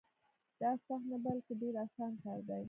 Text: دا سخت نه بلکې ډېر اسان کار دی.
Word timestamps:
دا 0.61 0.71
سخت 0.85 1.05
نه 1.11 1.17
بلکې 1.25 1.53
ډېر 1.61 1.73
اسان 1.85 2.11
کار 2.23 2.39
دی. 2.47 2.59